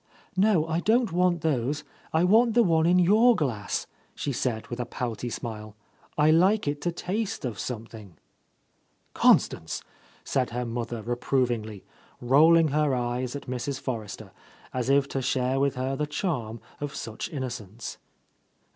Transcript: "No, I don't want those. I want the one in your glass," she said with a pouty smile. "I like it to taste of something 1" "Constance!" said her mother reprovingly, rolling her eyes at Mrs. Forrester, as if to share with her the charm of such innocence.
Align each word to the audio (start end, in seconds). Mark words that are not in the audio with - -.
"No, 0.35 0.65
I 0.65 0.79
don't 0.79 1.11
want 1.11 1.41
those. 1.41 1.83
I 2.11 2.23
want 2.23 2.55
the 2.55 2.63
one 2.63 2.87
in 2.87 2.97
your 2.97 3.35
glass," 3.35 3.85
she 4.15 4.31
said 4.31 4.65
with 4.69 4.79
a 4.79 4.85
pouty 4.87 5.29
smile. 5.29 5.75
"I 6.17 6.31
like 6.31 6.67
it 6.67 6.81
to 6.81 6.91
taste 6.91 7.45
of 7.45 7.59
something 7.59 8.07
1" 8.07 8.15
"Constance!" 9.13 9.83
said 10.23 10.49
her 10.49 10.65
mother 10.65 11.03
reprovingly, 11.03 11.83
rolling 12.19 12.69
her 12.69 12.95
eyes 12.95 13.35
at 13.35 13.45
Mrs. 13.45 13.79
Forrester, 13.79 14.31
as 14.73 14.89
if 14.89 15.07
to 15.09 15.21
share 15.21 15.59
with 15.59 15.75
her 15.75 15.95
the 15.95 16.07
charm 16.07 16.61
of 16.79 16.95
such 16.95 17.29
innocence. 17.29 17.99